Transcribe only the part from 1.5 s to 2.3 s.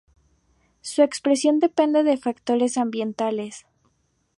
depende de